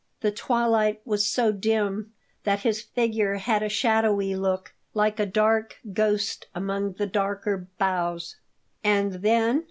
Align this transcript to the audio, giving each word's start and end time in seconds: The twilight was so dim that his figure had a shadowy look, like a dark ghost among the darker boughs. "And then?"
The 0.21 0.31
twilight 0.31 0.99
was 1.05 1.27
so 1.27 1.51
dim 1.51 2.11
that 2.43 2.61
his 2.61 2.81
figure 2.81 3.35
had 3.35 3.61
a 3.61 3.69
shadowy 3.69 4.33
look, 4.35 4.73
like 4.95 5.19
a 5.19 5.27
dark 5.27 5.77
ghost 5.93 6.47
among 6.55 6.93
the 6.93 7.05
darker 7.05 7.67
boughs. 7.77 8.35
"And 8.83 9.13
then?" 9.21 9.59